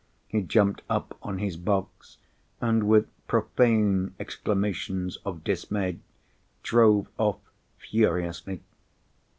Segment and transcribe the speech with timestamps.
[0.27, 2.17] He jumped up on his box,
[2.59, 5.99] and, with profane exclamations of dismay,
[6.63, 7.37] drove off
[7.77, 8.61] furiously.